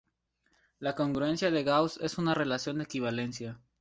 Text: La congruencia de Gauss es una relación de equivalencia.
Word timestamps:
La 0.79 0.95
congruencia 0.95 1.51
de 1.51 1.63
Gauss 1.63 1.97
es 2.01 2.17
una 2.17 2.33
relación 2.33 2.79
de 2.79 2.85
equivalencia. 2.85 3.59